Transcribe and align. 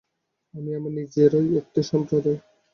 আমি 0.53 0.69
আমার 0.75 0.91
নিজেরই 0.91 1.49
একটি 1.57 1.81
সম্প্রদায়। 1.91 2.39